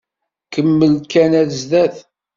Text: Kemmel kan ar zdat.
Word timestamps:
Kemmel 0.53 0.95
kan 1.11 1.31
ar 1.39 1.47
zdat. 1.59 1.97